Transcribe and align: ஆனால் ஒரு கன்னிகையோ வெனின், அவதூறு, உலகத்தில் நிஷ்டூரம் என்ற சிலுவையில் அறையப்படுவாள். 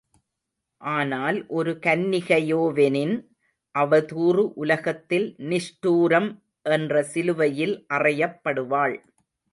ஆனால் 0.81 1.37
ஒரு 1.49 1.71
கன்னிகையோ 1.83 2.61
வெனின், 2.77 3.13
அவதூறு, 3.75 4.43
உலகத்தில் 4.55 5.27
நிஷ்டூரம் 5.49 6.29
என்ற 6.65 7.03
சிலுவையில் 7.03 7.75
அறையப்படுவாள். 7.93 8.97